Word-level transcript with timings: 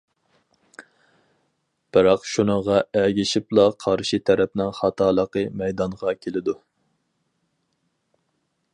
بىراق 1.97 2.25
شۇنىڭغا 2.29 2.79
ئەگىشىپلا 3.01 3.67
قارشى 3.87 4.21
تەرەپنىڭ 4.31 4.75
خاتالىقى 4.81 5.47
مەيدانغا 5.63 6.19
كېلىدۇ. 6.25 6.61